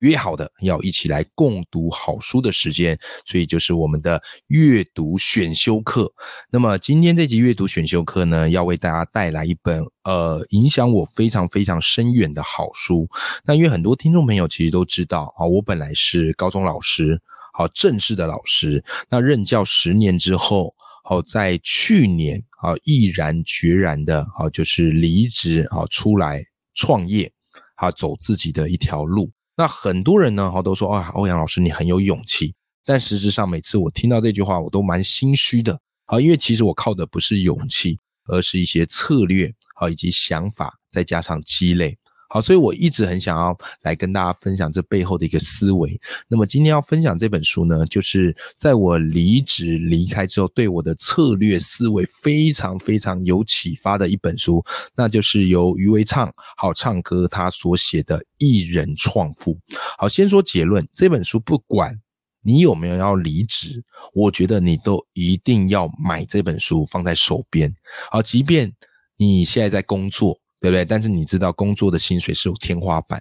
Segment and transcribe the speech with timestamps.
[0.00, 6.12] 约好的要一起来共读好书的时间，所以就是我们的阅读选修课。
[6.50, 13.08] 那么今天这集阅读选修课呢，要为大家带来一本呃影响我非常非常深远的好书。
[13.44, 17.20] 那因为很多听众朋友其实都知道啊，我本来是高中老师。
[17.52, 26.42] 好，正式的老师，那任教十年之后，好，在去年啊，毅然决然的，好，就是离职，好，出来
[26.74, 27.30] 创业，
[27.74, 29.30] 好，走自己的一条路。
[29.60, 41.94] 那很多人呢，哈，都说啊，欧阳老师你很有勇气，但实质上每次我听到这句话，我都蛮心虚的，好，因为其实我靠的不是勇气，而是一些策略，好，以及想法，再加上积累。
[42.32, 46.00] 好，所以我一直很想要来跟大家分享这背后的一个思维。
[46.28, 54.64] 那么今天要分享这本书呢，就是在我离职离开之后，对我的策略思维非常非常有启发的一本书，
[54.94, 59.54] 那就是由余维畅好唱歌他所写的《艺人创富》。
[59.98, 62.00] 好，先说结论，这本书不管
[62.42, 63.82] 你有没有要离职，
[64.14, 67.74] 我觉得你都一定要买这本书放在手边。
[68.08, 68.72] 好，即便
[69.16, 70.38] 你现在在工作。
[70.60, 70.84] 对不对？
[70.84, 73.20] 但是你知道工作的薪水是有天花板，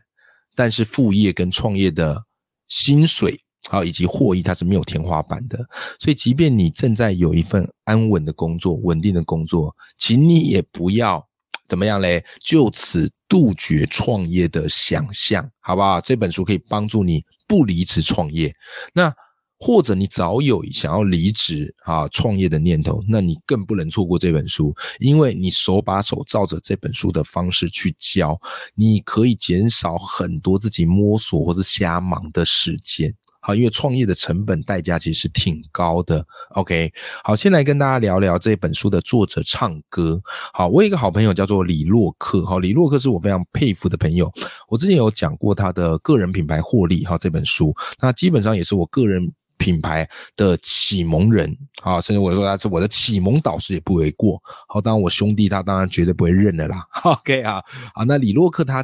[0.56, 2.22] 但是副业跟创业的
[2.68, 5.58] 薪水啊以及获益它是没有天花板的。
[6.00, 11.26] 所以，即便你正在有一份安稳的工作、稳定的工作，请你也不要
[11.68, 16.02] 怎么样嘞，就此杜绝创业的想象，好不好？
[16.02, 18.54] 这本书可以帮助你不离职创业。
[18.94, 19.14] 那
[19.60, 28.40] 或者你早有想要离职啊创业的念头，那你更不能错过这本书，因为你手把手照着这本书的方式去教，
[28.74, 33.14] 你可以减少很多自己摸索或是瞎忙的时间。
[33.42, 36.26] 好，因为创业的成本代价其实是挺高的。
[36.52, 36.92] OK，
[37.24, 40.22] 好，先来跟大家聊聊这本书的作者唱歌。
[40.54, 44.32] 好，我有一个好朋友叫做李洛克，好，李洛克是我非常佩服的朋友。
[44.68, 49.34] 我之前有讲过他的个人品牌获利哈这本书，那基本上也是我个人。
[49.60, 54.42] 品牌的启蒙人啊，甚至我说他是我的启蒙导师也不为过。
[54.70, 56.84] 好，当然我兄弟他当然绝对不会认的啦。
[57.04, 57.62] OK 啊，
[57.94, 58.84] 好，那李洛克他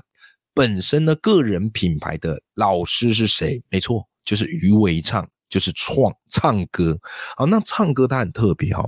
[0.53, 3.63] 本身的个人品牌的老师是谁？
[3.69, 6.99] 没错，就是余维畅，就是创唱歌。
[7.37, 8.83] 好，那唱歌他很特别哈，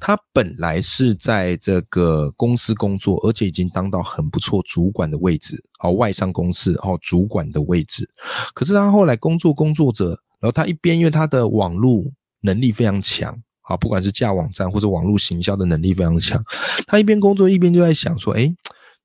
[0.00, 8.08] 他本来是在这个公司工作，而且已经当到很不错主管的位置，好，外商公司好主管的位置。
[8.54, 10.22] 可是他后来工作工作者。
[10.40, 12.04] 然后他一边因为他的网络
[12.40, 16.42] 能力非常强，啊，不管是架网站或者网络行销的能力非常强，
[16.86, 18.54] 他一边工作一边就在想说，哎，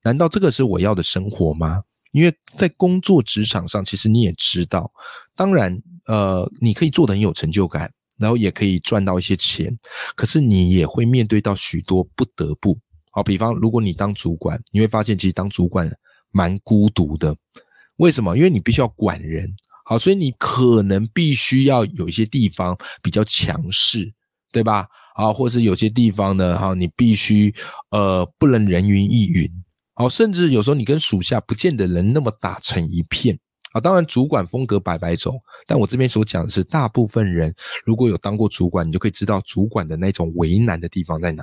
[0.04, 1.82] 难道这个是我要的生活吗？
[2.12, 4.92] 因为在工作职场上，其实你也知道，
[5.34, 5.76] 当然，
[6.06, 9.74] 呃，你可以做的很有成就感，然后也可以赚到一些钱，
[10.14, 12.78] 可是你也会面对到许多不得不，
[13.10, 15.90] 好，比方如果你当主管，你会发现其实当主管
[16.30, 17.34] 蛮孤独的，
[17.96, 18.36] 为什么？
[18.36, 19.50] 因为你必须要管人。
[19.84, 24.12] 好，所以你可能必须要有一些地方比较强势，
[24.52, 24.86] 对吧？
[25.14, 27.54] 啊，或是有些地方呢，哈，你必须
[27.90, 29.50] 呃不能人云亦云。
[29.94, 33.38] 好，甚至有时候你跟属下不见得能那么打成一片。
[33.72, 37.54] 啊，当然主管风格百百种，但我这边所讲的是，大部分人
[37.86, 41.42] 如果有当过主管，你就可以知道主管的那种为难的地方在哪。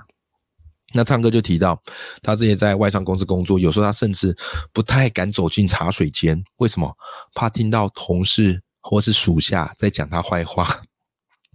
[0.94, 1.82] 那唱歌就提到，
[2.22, 4.36] 他之前在外商公司工作，有时候他甚至
[4.74, 6.92] 不太敢走进茶水间，为什么？
[7.36, 10.82] 怕听到同事或是属下在讲他坏话，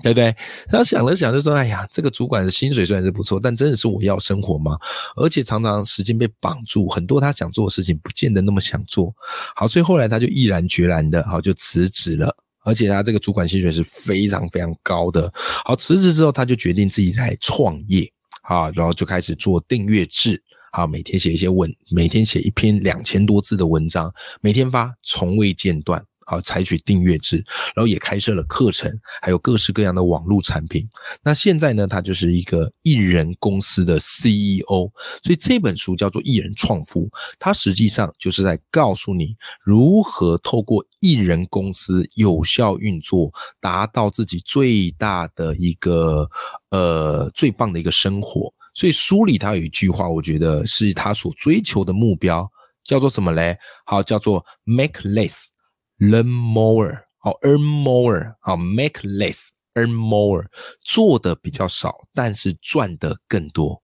[0.03, 0.35] 对不对？
[0.69, 4.79] 他想了想，就说：“哎呀，这个主管的薪水虽然是不错，但真的是我要生活吗？
[5.17, 9.13] 而且常常时间被绑住，很多他想做的事情不见得那么想做。
[9.57, 12.35] 好，所以后来他就毅然决然的，好就辞职了。
[12.65, 15.31] 而且他这个主管薪水是非常非常高的。
[15.65, 18.11] 好，辞职之后，他就决定自己来创业。”
[18.47, 24.13] 好，然后就开始做订阅制，好，每天写一些文，每天写一篇两千多字的文章，
[24.43, 26.05] 每天发，从未间断。
[26.27, 27.37] 好，采取订阅制，
[27.75, 28.91] 然后也开设了课程，
[29.21, 30.89] 还有各式各样的网络产品。
[31.23, 34.91] 那现在呢，他就是一个艺人公司的 CEO。
[35.23, 37.07] 所以这本书叫做《艺人创富》，
[37.39, 46.29] 它实际上就是在告诉你如何透过艺人公司有效运作，达到自己最大的一个
[46.71, 48.53] 呃最棒的一个生活。
[48.75, 52.51] 所以书里他有一句话，我觉得是他所追求的目标，
[52.83, 53.57] 叫做什么嘞？
[53.87, 55.54] 好，叫做 Make less。
[55.99, 60.45] Learn more 好，earn more，好，make less，earn more，
[60.83, 63.83] 做的比较少，但是赚的更多。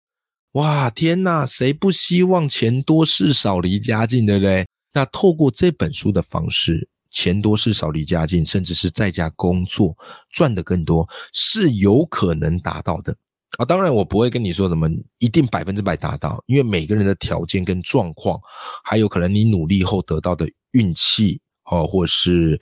[0.53, 4.65] 哇，天呐，谁不希望钱多事少离家近，对不对？
[4.93, 9.95] 那透过这本书的方式，钱多事少离家近，甚至是在家工作
[10.31, 13.15] 赚的更多，是有可能达到的
[13.59, 13.65] 啊。
[13.65, 14.89] 当然，我不会跟你说什么
[15.19, 18.39] 一定百分之百达到，因为每个人的条件跟状况，
[18.83, 21.39] 还有可能你努力后得到的运气。
[21.69, 22.59] 哦，或是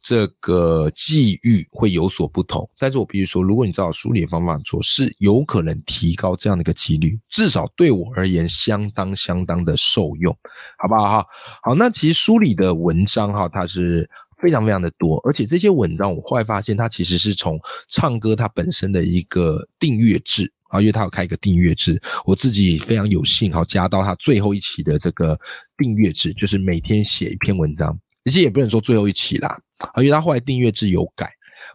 [0.00, 10.32] 这个际遇会有所不同，但是我必须说，如果你照梳理方法做，是有可能提高这样的一个几率，至少对我而言，相当相当的受用，
[10.78, 11.26] 好不好哈？
[11.62, 14.08] 好，那其实梳理的文章哈，它是
[14.40, 17.58] 非常非常的多，而且这些文章我后来发现，它其实是从
[17.88, 25.36] 唱歌它本身的一个订阅制啊，因为它有开一个订阅制，我自己非常有幸哈，加到它最后一期的这个
[25.76, 27.98] 订阅制，就是每天写一篇文章。
[28.24, 29.60] 其实也不能说最后一期啦，
[29.92, 31.30] 而且他后来订阅制有改，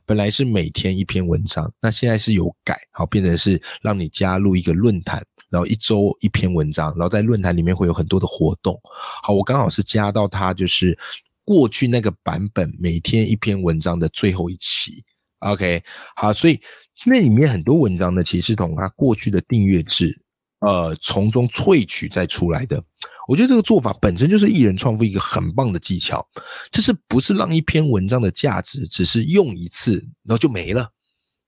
[0.06, 8.80] 本来是每天一篇文章，那现在是有改，好变成是让你加入一个论坛，然后一周一篇文章，然后在论坛里面会有很多的活动。
[9.22, 10.98] 好，我刚好是加到他就是
[11.46, 15.04] 过去那个版本每天一篇文章的最后一期。
[15.40, 15.84] OK，
[16.16, 16.60] 好，所以
[17.06, 20.20] 那里面很多文章呢，其实是从他过去的订阅制。
[20.62, 22.84] 呃，从中萃取再出来的，
[23.30, 26.28] 我觉得这个做法本身就是艺人创富一个很棒的技巧，
[26.72, 30.90] 就是不是让一篇文章的价值只是用一次然后就没了，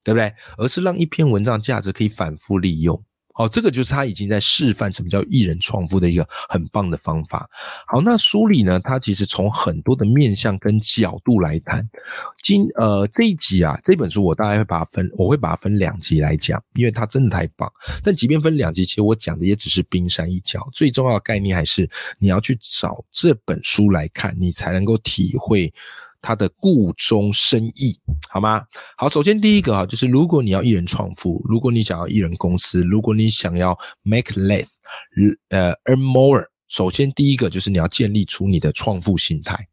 [0.04, 0.31] 对不对？
[0.60, 3.04] 而是让一篇文章价值可以反复利用。
[3.33, 7.50] 好，这个就是他已经在示范什么叫艺人创富的一个很棒的方法。
[7.88, 11.88] 好，那书里呢，他其实从很多的面向跟角度来谈。
[12.44, 17.72] 今呃这一集啊，这本书我大概会把它分，我会把它分两集来讲，因为它真的太棒。
[18.04, 21.89] 但即便分两集，其实我讲的也只是冰山一角，最重要的概念还是
[22.19, 25.74] 你要去找这本书来看，你才能够体会。
[26.21, 28.63] 他的故中生意，好吗？
[28.95, 34.75] 好，首先第一个哈，就是如果你要一人创富，如果你想要一人公司，如果你想要 make less，
[35.50, 39.68] 呃，earn more，首先第一个就是你要建立出你的创富心态。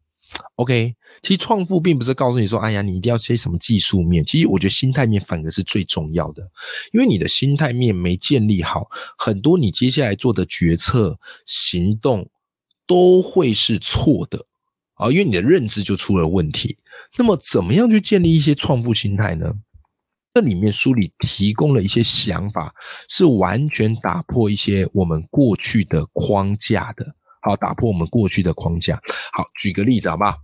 [0.57, 6.43] OK，其实创富并不是告诉你说，哎呀，你一定要些什么技术面，其实我觉得心态面反而是最重要的，
[6.93, 8.87] 因为你的心态面没建立好，
[9.17, 12.29] 很多你接下来做的决策行动
[12.87, 14.45] 都会是错的。
[14.99, 16.77] 啊，因为你的认知就出了问题。
[17.17, 19.53] 那么，怎么样去建立一些创富心态呢？
[20.35, 22.73] 这里面书里提供了一些想法，
[23.09, 27.07] 是完全打破一些我们过去的框架的。
[27.41, 29.01] 好，打破我们过去的框架。
[29.33, 30.37] 好，举个例子，好不好？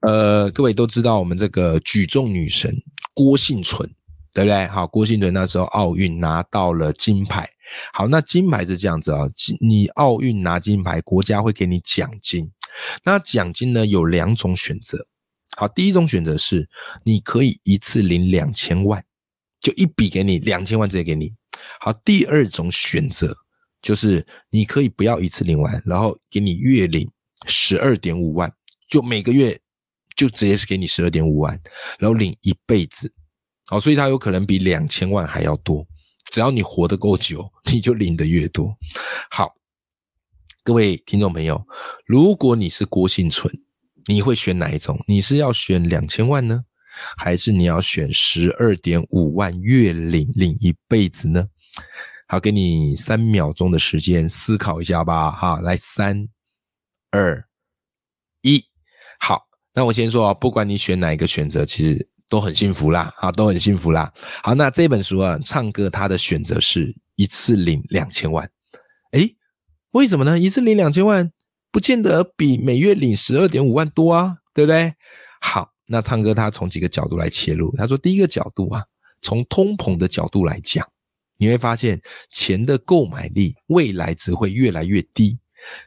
[0.00, 2.74] 呃，各位都知道我们这个举重女神
[3.14, 3.86] 郭幸存，
[4.32, 4.66] 对不对？
[4.68, 7.48] 好，郭幸存那时候奥运拿到了金牌。
[7.92, 9.28] 好，那金牌是这样子啊，
[9.60, 12.50] 你奥运拿金牌，国家会给你奖金。
[13.04, 15.06] 那奖金呢有两种选择。
[15.56, 16.68] 好，第一种选择是
[17.04, 19.04] 你可以一次领两千万，
[19.60, 21.32] 就一笔给你两千万直接给你。
[21.80, 23.36] 好，第二种选择
[23.82, 27.10] 就是你可以不要一次领完，然后给你月领
[27.46, 28.52] 十二点五万，
[28.88, 29.58] 就每个月
[30.14, 31.60] 就直接是给你十二点五万，
[31.98, 33.12] 然后领一辈子。
[33.66, 35.84] 好，所以它有可能比两千万还要多。
[36.30, 38.72] 只要你活得够久，你就领的越多。
[39.30, 39.52] 好，
[40.68, 41.66] 各位听众朋友，
[42.04, 43.50] 如果你是郭幸存，
[44.04, 45.02] 你会选哪一种？
[45.08, 46.62] 你是要选两千万呢，
[47.16, 51.48] 还是你要选十二点五万月领领一辈子呢？
[52.26, 55.30] 好，给你三秒钟的时间思考一下吧。
[55.30, 56.28] 哈，来，三、
[57.12, 57.42] 二、
[58.42, 58.62] 一，
[59.18, 62.06] 好，那我先说，不管你选哪一个选择，其实。
[62.28, 64.12] 都很幸福啦，好，都很幸福啦。
[64.42, 68.46] 好，那这本书啊，唱歌他的选择是一次领两千万。
[69.12, 69.34] 诶，
[69.92, 70.38] 为什么呢？
[70.38, 71.30] 一次领两千万，
[71.70, 74.94] 不见得比每月领十二点五万多啊，对不对？
[75.40, 77.74] 好，那唱歌他从几个角度来切入。
[77.76, 78.84] 他说，第一个角度啊，
[79.22, 80.86] 从通膨的角度来讲，
[81.36, 85.38] 你会发现钱的购买力未来只会越来越低。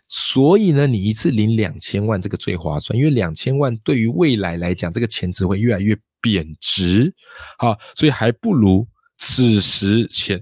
[0.08, 5.98] 所以呢，你一次领两千万，这个最划算，因为两千万对于未来来讲，这个钱只会越来越。
[6.24, 7.12] 贬值，
[7.58, 10.40] 好，所以还不如此时钱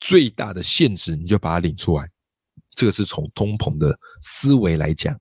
[0.00, 2.10] 最大的限制，你就把它领出来。
[2.74, 5.16] 这个是从通膨的思维来讲。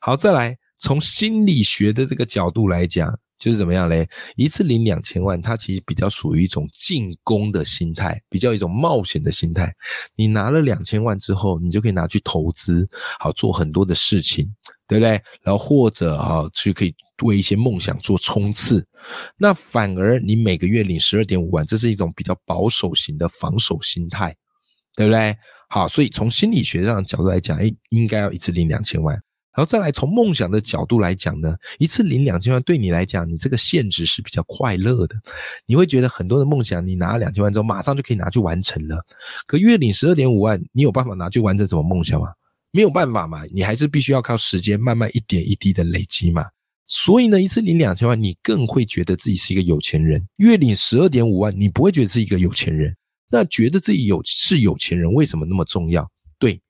[0.00, 4.08] 好，再来从心理学的这个角度来讲，就是怎么样嘞？
[4.36, 9.72] 一次领两千万，它其实比较属于一种进攻的心态，比较一种冒险的心态。
[10.14, 14.52] 你拿了两千万之后，你就可以拿去投资，好做很多的事情，
[14.86, 15.20] 对不对？
[15.42, 16.94] 然后或者啊，去可以。
[17.22, 18.84] 为一些梦想做冲刺，
[19.38, 24.36] 那反而你每个月领十二点五万，这是一种比较保守型的防守心态，
[24.96, 25.36] 对不对？
[25.68, 29.14] 好，所以从心理学上的角度来讲，哎，应该要一次领两千万。
[29.56, 35.14] 然后再来从梦想的角度来讲呢，一次领两千万对你来讲，你这个现值是比较快乐的，
[35.64, 39.00] 你会觉得很多的梦想，你拿了两千万之后，马上就可以拿去完成了。
[39.46, 42.26] 可月领十二点五万，你有办法拿去完成什么梦想吗？
[42.72, 46.44] 没有办法嘛，你还是必须要靠时间慢慢一点一滴的累积嘛。
[46.88, 50.20] 所以呢，一次领两千万，你更会觉得自己是一个有钱人。
[50.38, 52.92] 月领十二点五万，你不会觉得是一个有钱人。
[53.34, 56.08] 那觉得自己有是有钱人，为什么那么重要？
[56.38, 56.60] 对，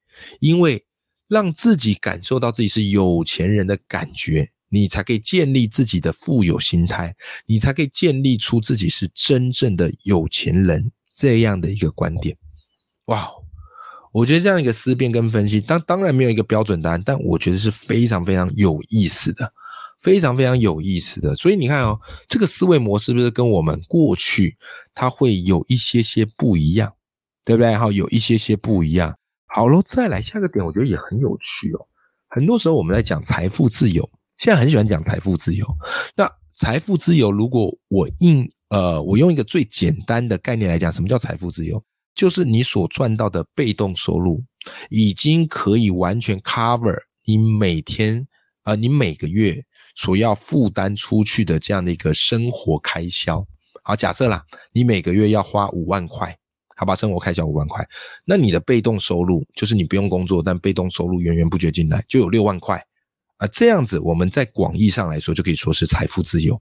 [0.41, 0.83] 因为。
[1.27, 7.17] 让自己感受到自己是有钱人的感觉，你才可以建立自己的富有心态，
[7.47, 12.37] 你才可以建立出自己是真正的有钱人这样的一个观点。
[13.07, 13.27] 哇，
[14.13, 19.51] 我觉得这样一个思辨跟分析，当当然没有一个标准答案，但我觉得是非常非常有意思的，
[20.05, 21.35] 非常非常有意思的。
[21.35, 24.55] 所以你看哦，这个思维模式是不是跟我们过去
[24.95, 26.93] 它会有一些些不一样，
[27.43, 27.75] 对不对？
[27.75, 29.17] 好，有一些些不一样。
[29.47, 31.81] 好了，再来下个点，我觉得也很有趣哦。
[32.29, 35.67] 很多时候我们在讲财富自由，现在很喜欢讲财富自由。
[36.15, 41.83] 那财富自由，如果我应呃，我用一个最简单的概念来讲，什么叫财富自由？
[42.15, 44.43] 就是你所赚到的被动收入，
[44.89, 48.27] 已经可以完全 cover 你每天
[48.63, 53.47] 啊，你每个月所要负担出去的这样的一个生活开销。
[53.83, 56.37] 好，假设啦，你每个月要花五万块。
[56.77, 57.87] 好吧，生活开销五万块，
[58.27, 62.85] 那你的被动收入就是你不用工作，但被动收入源源不绝进来，就有六万块
[63.37, 63.47] 啊。
[63.47, 66.61] 这样子，我们在广义上来说，就可以说是财富自由，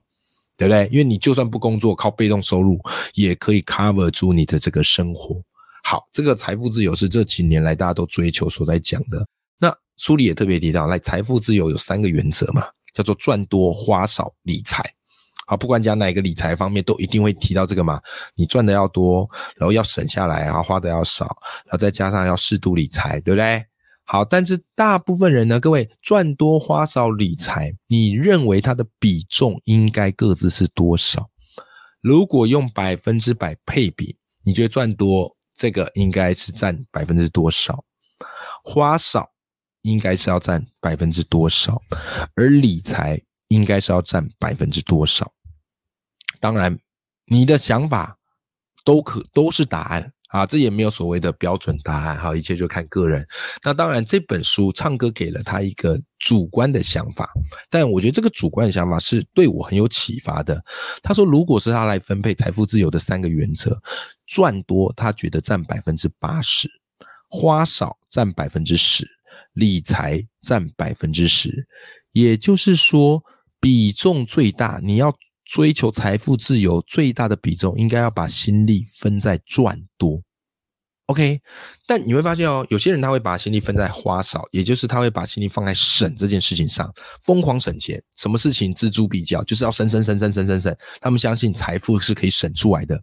[0.56, 0.88] 对不对？
[0.92, 2.78] 因为你就算不工作，靠被动收入
[3.14, 5.42] 也可以 cover 住你的这个生活。
[5.82, 9.26] 好，这个财富自由是这几年来大家都追求所在讲的。
[9.58, 12.64] 那书里也特别提到，来财富自由有三个原则嘛，
[12.94, 14.82] 叫做赚多、花少、理财。
[15.46, 18.00] 好，不管讲哪个理财方面，都一定会提到这个嘛。
[18.34, 21.26] 你赚的要多，然后要省下来，然后花的要少，
[21.66, 23.62] 然后再加上要适度理财，对不对？
[24.04, 31.28] 好，但是大部分人呢，各位赚多花少理财，你认为它的比重应该各自是多少？
[32.00, 37.84] 如果用百分之百配比，你觉得赚多这个应该是占百分之多少？
[38.62, 39.30] 花少
[39.84, 41.80] 应该是要占百分之多少？
[42.34, 43.22] 而理财？
[43.48, 45.30] 应该是要占百分之多少？
[46.40, 46.76] 当然，
[47.26, 48.18] 你的想法
[48.84, 53.24] 都可都是答案啊，这也没有所谓的标准答案哈，一切就看个人。
[53.62, 57.30] 那当然，这本书唱歌给了他一个主观的想法，
[57.70, 60.60] 但我觉得这个主观的想法是对我很有启发的。
[61.02, 63.80] 他说，如果是他来分配财富自由的三个原则，
[64.26, 66.68] 赚多他觉得占百分之八十，
[67.28, 69.06] 花少占百分之十，
[69.54, 71.66] 理财占百分之十，
[72.12, 73.22] 也就是说。
[73.60, 75.10] 比重最大，你要
[75.46, 80.20] 追求财富自由，最大的比重应该要把心力分在赚多
[81.06, 81.40] ，OK？
[81.86, 90.76] 但你会发现哦，有些人他会把心力分在花少，也就是他会把心力放在省这件事情上，疯狂省钱，什么事情锱铢必较，就是要省省省省省省省。
[91.00, 93.02] 他们相信财富是可以省出来的，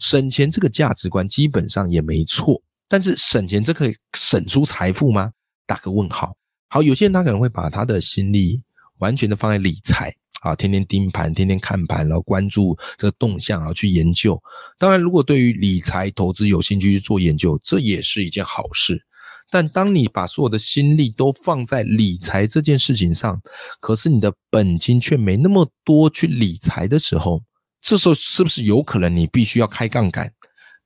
[0.00, 2.58] 省钱这个价值观基本上也没错，
[2.88, 5.30] 但是省钱这可以省出财富吗？
[5.70, 6.34] 打个问号。
[6.68, 8.60] 好，有些人他可能会把他的心力。
[9.00, 14.38] 完全的放在理财啊，天天盯盘，天天看盘，然后关注这个动向啊，去研究。
[14.78, 19.02] 当然，如果对于理财投资有兴趣去做研究，这也是一件好事。
[19.50, 23.40] 但当你把所有的心力都放在理财这件事情上，
[23.80, 27.42] 可是你的本金却没那么多去理财的时候，
[27.80, 30.30] 这时候是不是有可能你必须要开杠杆？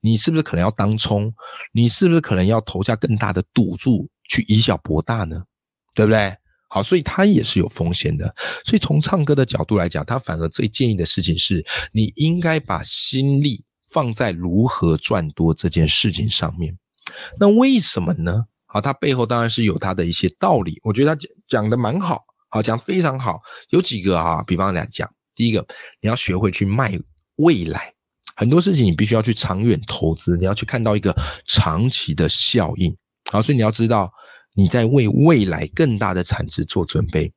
[0.01, 1.35] 你是不是可能要当冲？
[1.73, 5.45] 你是不是可能要投下更大的赌注去以小博大呢？
[5.95, 6.37] 对不对？
[6.69, 8.35] 好，所以他也是有风险的。
[8.65, 16.77] 所以从唱歌的角度来讲，他反而最建议的事情是，你应该把心力放在如何赚多这件事情上面。
[17.39, 18.45] 那为什么呢？
[18.67, 20.81] 好，他背后当然是有他的一些道理。
[20.83, 23.41] 我觉得他讲讲的蛮好，好讲非常好。
[23.69, 25.65] 有几个哈，比方来讲，第一个，
[26.01, 26.99] 你要学会去卖
[27.37, 27.93] 未来，
[28.35, 31.15] 很多事情你必须要去长远投资，你要去看到一个
[31.47, 32.97] 长期的效应。
[33.31, 34.13] 好，所以你要知道。
[34.57, 37.33] 你在为未来更大的产值做准备。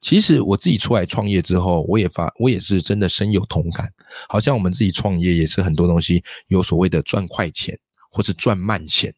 [0.00, 3.92] 其实我自己出来创业之后，我也发，我也是真的深有同感。
[4.26, 7.78] 好像我们自己创业也是很多东西有所谓的赚快钱
[8.10, 9.14] 或是赚慢钱。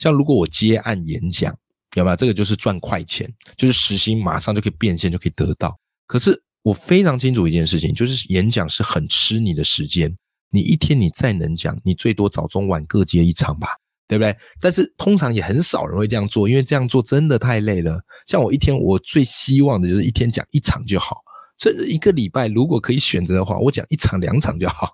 [0.00, 1.56] 像如果我接案演讲，
[1.94, 5.78] 有没有这个就是赚快钱，就是时薪马上就可以变现就可以得到。
[6.08, 10.12] 可是我非常清楚一件事情，就是演讲是很吃你的时间。
[10.50, 13.68] 你一天你再能讲，你最多早中晚各接一场吧。
[14.08, 14.36] 对不对？
[14.60, 18.00] 但是通常也很少人会这样做，因为这样做真的太累了。
[18.26, 21.22] 像我一天，我最希望的就是一天讲一场就好。
[21.58, 24.90] 这一个礼拜如果可以选择的话，我讲一场两场就好。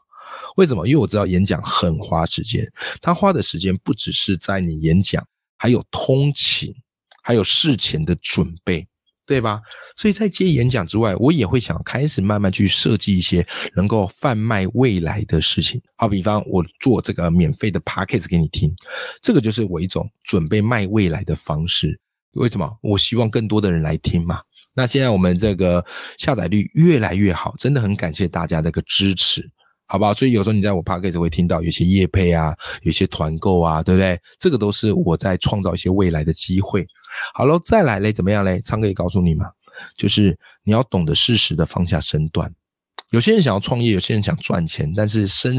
[0.56, 0.86] 为什么？
[0.86, 2.66] 因为我知道演讲很花时间，
[3.00, 5.26] 他花的时间不只是在你演讲，
[5.58, 6.74] 还有通勤，
[7.22, 8.86] 还有事前的准备。
[9.24, 9.60] 对吧？
[9.96, 15.80] 所以在接演讲之外，我也会想开始慢慢去设计一些能够贩卖未来的事情。
[15.96, 18.74] 好比方，我做这个免费的 podcast 给你听，
[19.20, 21.98] 这个就是我一种准备卖未来的方式。
[22.32, 22.70] 为什么？
[22.82, 24.40] 我希望更多的人来听嘛。
[24.74, 25.84] 那现在我们这个
[26.18, 29.48] 下载率越来越好，真的很感谢大家这个支持。
[29.92, 30.14] 好不好？
[30.14, 34.18] 所以有时候你在我 podcast 会听到有些业配啊，有些团购啊，对不对？
[34.38, 36.86] 这个都是我在创造一些未来的机会。
[37.34, 38.58] 好了，再来嘞，怎么样嘞？
[38.62, 39.44] 昌哥也告诉你嘛，
[39.94, 40.34] 就是
[40.64, 42.50] 你要懂得适时的放下身段。
[43.10, 45.58] 有些人想要创业，有些人想赚钱，但是身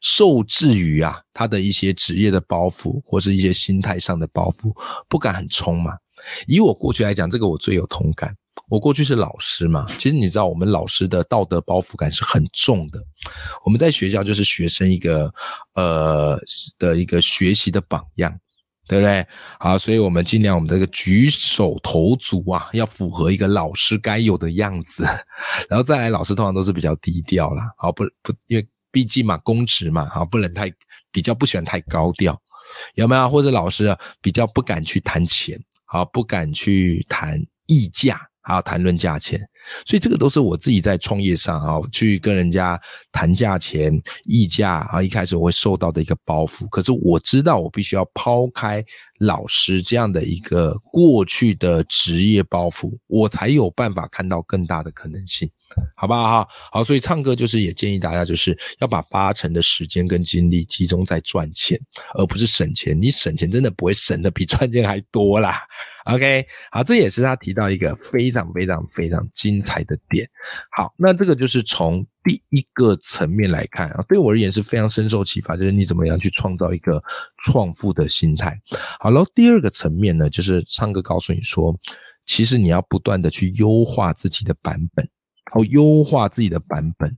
[0.00, 4.72] 受制于啊他的一些职业的包袱，或是一些心态上的包袱，
[5.08, 5.94] 不敢很冲嘛。
[6.46, 8.32] 以我过去来讲，这个我最有同感。
[8.70, 12.98] 我过去是老师嘛，其实你知道，我们老师的道德包袱感是很重的。
[13.64, 15.32] 我们在学校就是学生一个
[15.74, 16.40] 呃
[16.78, 18.34] 的一个学习的榜样，
[18.88, 19.26] 对不对？
[19.58, 25.04] 好，所以我们尽量我们这个举手投足啊，要符合一个老师该有的样子。
[25.68, 30.72] 然后再来，老师通常都是比较低调啦，好不不，因为毕竟嘛，公职嘛，好不能太
[31.12, 32.40] 比较不喜欢太高调，
[32.94, 33.28] 有没有？
[33.28, 38.18] 或者老师啊，比较不敢去谈钱，好不敢去谈溢价。
[38.44, 39.40] 还要谈论价钱，
[39.86, 42.78] 所以这个都是我自己在创业上啊，去跟人家
[43.10, 45.02] 谈价钱、议价啊。
[45.02, 48.84] 一开始我会受到的一个包袱，可是我知道我必须要抛开
[49.20, 55.50] 老师这样的一个过去的职业包袱，我才有办法看到更大的可能性。
[55.96, 56.48] 好不好哈？
[56.72, 61.80] 好，所以唱歌就是也建议大家，就是要把八成的时间跟精力集中在赚钱，
[62.14, 63.00] 而不是省钱。
[63.00, 65.62] 你省钱真的不会省的比赚钱还多啦。
[66.04, 70.28] OK，好，这也是他提到一个非常非常非常精彩的点。
[70.76, 77.02] 好，那这个就是从第一个层面来看啊，对我而言是非常深受启发，就是你怎么样去创造一个
[77.38, 78.54] 创富的心态。
[79.00, 81.74] 好了，第二个层面呢，就是唱歌告诉你说，
[82.26, 85.08] 其实你要不断的去优化自己的版本。
[85.52, 87.16] 好，优化自己的版本。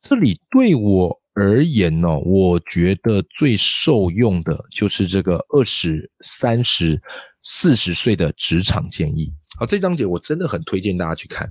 [0.00, 7.00] 这里对我而言呢，我觉得最受用的就是这个二十三十
[7.42, 9.32] 四十岁的职场建议。
[9.58, 11.50] 好，这章节我真的很推荐大家去看。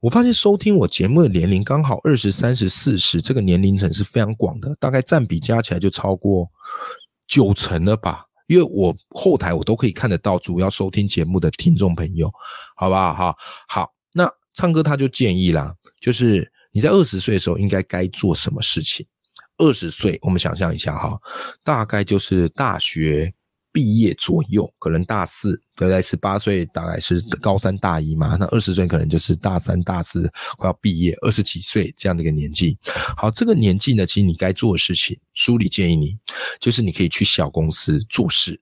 [0.00, 6.48] 我发现收听我节目的年龄刚好二十三十四十，这个年龄层是非常广的，大概占比加起来就超过
[7.26, 8.24] 九成了吧。
[8.48, 12.30] 因为我后台我都可以看得到主要收听节目的听众朋友，
[12.76, 13.14] 好不好？
[13.14, 13.36] 哈，
[13.68, 13.93] 好。
[14.54, 19.06] 唱歌他就建议啦，就是你在二十岁的时候应该该做什么事情。
[19.58, 21.16] 二十岁，我们想象一下哈，
[21.62, 23.32] 大概就是大学
[23.70, 26.02] 毕业左右，可能大四，对不对？
[26.02, 32.76] 十八岁大概是高三大一嘛，那二十岁可能就是大三大四快要毕业，二十几岁这样的一个年纪。
[33.16, 36.16] 好，这个年纪呢，其实你该做的事情，书里建议你，
[36.58, 38.60] 就是你可以去小公司做事。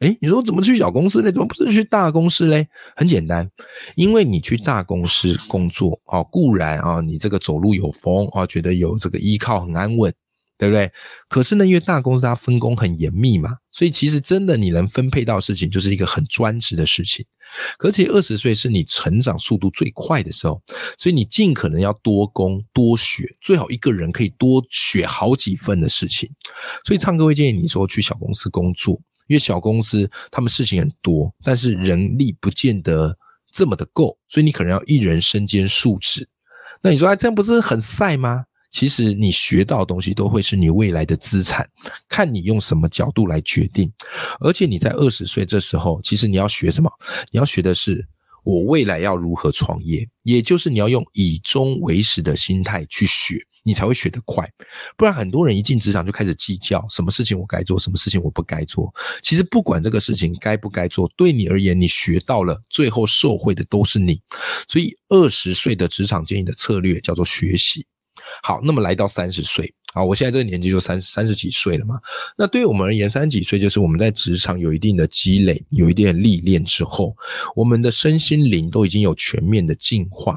[0.00, 1.32] 哎，你说怎么去小公司呢？
[1.32, 2.68] 怎么不是去大公司嘞？
[2.94, 3.50] 很简单，
[3.96, 10.14] 因为你去大公司工作啊，固然啊，你这个走路有风啊，觉得有这个依靠很安稳，
[10.56, 10.92] 对不对？
[11.28, 17.26] 可是呢，因为大公司它分工很严密嘛，所以其实真的你能分配到事情，就是一个很专职的事情。
[17.80, 20.62] 而且二十岁是你成长速度最快的时候，
[20.96, 26.30] 所以你尽可能要多工多学，最好一个人可以多学好几份的事情。
[26.84, 29.00] 所以唱歌会建议你说去小公司工作。
[29.28, 33.16] 因为小公司他们事情很多，但是人力不见得
[33.52, 36.28] 这么的够，所以你可能要一人身兼数职。
[36.82, 38.44] 那你说，哎，这样不是很晒吗？
[38.70, 41.66] 其实你学到的东西都会是你未来的资产，
[42.08, 43.90] 看你用什么角度来决定。
[44.40, 46.90] 而且你在二十岁这时候，其实你要学什么？
[47.32, 48.06] 你要学的是
[48.44, 53.42] 我未来要如何创业，也就是你要用以终为始的心态去学。
[53.64, 54.48] 你才会学得快，
[54.96, 58.92] 不然很多人一进职场就开始计较什么事情我该做，什么事情我不该做。
[59.22, 64.20] 其实不管这个事情该不该做，对你而言，你学到了，最后受惠的都是你。
[64.68, 67.84] 所以二十岁的职场建议的策略叫做学习。
[68.42, 72.00] 好，那么来到三十岁，啊，我现在这个年纪就三三十几岁了嘛。
[72.36, 77.16] 那对于我们而言，三十几岁就是我们在职场有一定的积累，有一定的历练之后，
[77.54, 80.36] 我们的身心灵都已经有全面的进化。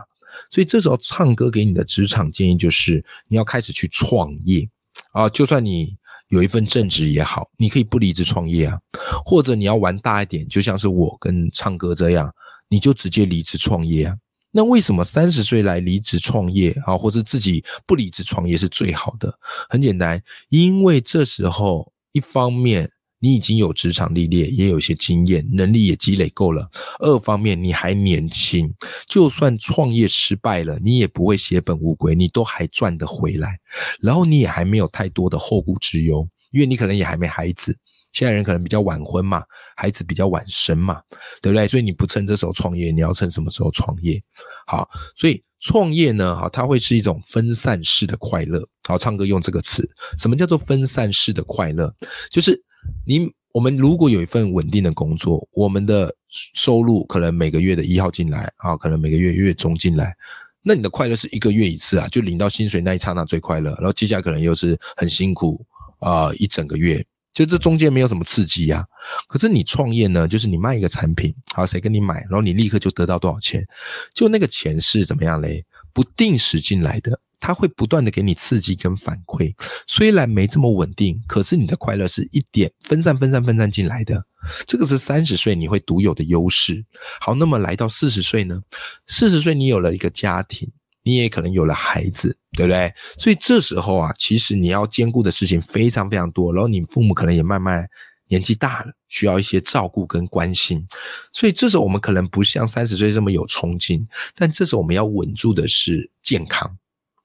[0.49, 4.69] 所以这时候唱歌给你的职场建议就是，你要开始去创业
[5.13, 5.27] 啊！
[5.29, 5.97] 就算你
[6.29, 8.79] 有一份正职也好，你可以不离职创业啊，
[9.25, 12.33] 或者你要玩大一点，就像是我跟唱歌这样，
[12.67, 14.15] 你就直接离职创业啊。
[14.51, 19.33] 那为什么三十岁来离职创业啊，或者自己不离职创业是最好的？
[19.69, 22.91] 很简单，因为这时候一方面。
[23.21, 26.69] 你已经有职场历练，也有一些经验，能力也积累够了。
[26.99, 28.73] 二方面你还年轻，
[29.07, 33.59] 就算创业失败了，你也不会血本无归，你都还赚得回来。
[33.99, 37.77] 然后你也还没有太多的后顾之忧，因为你可能也还没孩子，
[38.11, 39.43] 现在人可能比较晚婚嘛，
[39.75, 40.99] 孩子比较晚生嘛，
[41.41, 41.67] 对不对？
[41.67, 44.21] 所以你不趁这时候创业，你要趁什么时候创业？
[44.65, 48.67] 好，所以创业呢，哈，它会是一种分散式的快乐。
[48.87, 51.93] 好，唱歌用这个词，什么叫做分散式的快乐？
[52.31, 52.59] 就是
[53.05, 60.15] 你我们如果有一份稳定的工作，我们的收入可能每个月的一号进来啊，可能每个月月中进来，
[60.61, 65.65] 那你的快乐是一个月一次啊，就领到薪水那一刹那最快乐，然后接下来可能又是很辛苦
[65.99, 67.05] 啊，一整个月。
[67.33, 68.85] 就这中间没有什么刺激呀，
[69.29, 73.65] 可是你创业呢，就是你卖一个产品，好，谁跟你买，然后你立刻就得到多少钱，
[74.13, 75.65] 就那个钱是怎么样嘞？
[75.93, 79.53] 不定时进来的，它会不断的给你刺激跟反馈，
[79.85, 84.23] 虽然没这么稳定，可是你的快乐是一点分散、分散、分散进来的，
[84.65, 86.85] 这个是三十岁你会独有的优势。
[87.19, 88.61] 好，那么来到四十岁呢？
[89.07, 90.71] 四十岁你有了一个家庭。
[91.03, 92.93] 你也可能有了孩子，对不对？
[93.17, 97.89] 所以这时候啊，其实你要兼顾的事情非常非常多，然后你父母可能也慢慢
[98.27, 100.87] 年纪大了，需要一些照顾跟关心。
[101.33, 106.71] 所以这时候我们可能不像三十岁这么有冲劲，但这时候我们要稳住的是健康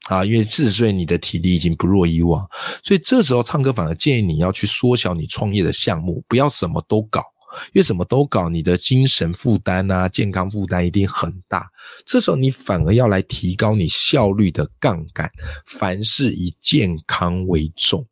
[0.04, 2.48] 啊，因为四十岁你的体力已经不弱以往，
[2.82, 7.22] 所以这时候唱歌反而建议你要去缩小你创业的项目，不要什么都搞。
[7.72, 11.68] 因为什么都搞，你的精神负担啊，健康负担一定很大。
[12.04, 15.30] 这时候你反而要来提高你效率的杠杆，
[15.66, 18.04] 凡事以健康为重。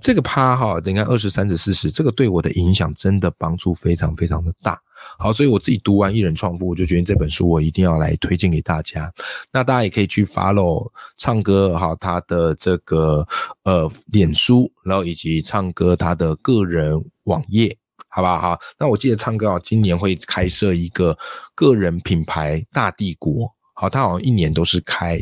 [0.00, 4.80] 这个趴哈，你看二十三、十四十，这个对我的影响真的帮助非常非常的大。
[5.18, 9.12] 好，所以我自己读完《一人创富》，我就决定这本书我一定要来推荐给大家。
[9.52, 13.26] 那大家也可以去 follow 唱歌哈，他的这个
[13.62, 17.76] 呃脸书，然后以及唱歌他的个人网页。
[18.16, 18.40] 好不好？
[18.40, 21.14] 好，那我记得唱歌啊，今年会开设一个
[21.54, 23.46] 个人品牌大帝国。
[23.74, 25.20] 好，他好像一年都是开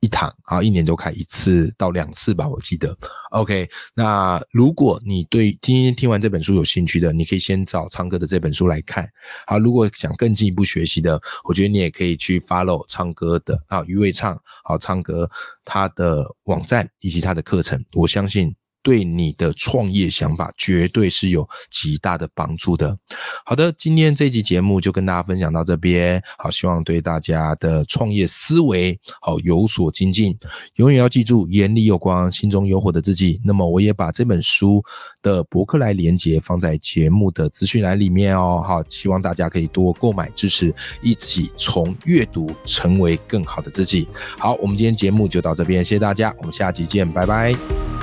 [0.00, 2.98] 一堂，啊，一年都开一次到两次吧，我记得。
[3.30, 9.08] OK，那如果你对今天听完这本书有兴趣的，你可以先找唱歌的这本书来看。
[9.46, 15.30] 好，如果想更进一步学习的，我觉得你也可以去 follow 唱歌的啊，余伟唱好唱歌
[15.64, 18.52] 他的网站以及他的课程，我相信。
[18.82, 22.96] 对你的创业想法绝对是有极大的帮助的。
[23.44, 26.22] 好的，今天这集节目就跟大家分享到这边。
[26.38, 30.36] 好，希望对大家的创业思维好有所精进。
[30.76, 33.40] 永远要记住，眼里有光，心中有火的自己。
[33.44, 34.82] 那么，我也把这本书
[35.22, 38.62] 的博客来连接放在节目的资讯栏里面哦。
[38.66, 44.08] 好，希望大家可以多购买支持，一起从阅读成为更好的自己。
[44.38, 48.01] 好，我们今天节目就到这边，谢谢大家，我们下集见，拜拜。